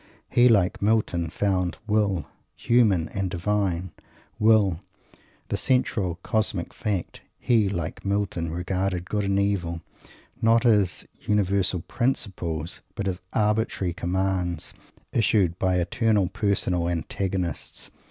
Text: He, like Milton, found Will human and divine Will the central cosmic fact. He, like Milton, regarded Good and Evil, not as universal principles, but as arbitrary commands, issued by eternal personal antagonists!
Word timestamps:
He, 0.31 0.49
like 0.49 0.81
Milton, 0.81 1.29
found 1.29 1.77
Will 1.85 2.25
human 2.55 3.07
and 3.09 3.29
divine 3.29 3.91
Will 4.39 4.81
the 5.49 5.57
central 5.57 6.15
cosmic 6.23 6.73
fact. 6.73 7.21
He, 7.37 7.69
like 7.69 8.03
Milton, 8.03 8.51
regarded 8.51 9.07
Good 9.07 9.25
and 9.25 9.37
Evil, 9.37 9.81
not 10.41 10.65
as 10.65 11.05
universal 11.13 11.81
principles, 11.81 12.81
but 12.95 13.07
as 13.07 13.21
arbitrary 13.31 13.93
commands, 13.93 14.73
issued 15.13 15.59
by 15.59 15.75
eternal 15.75 16.27
personal 16.29 16.89
antagonists! 16.89 17.91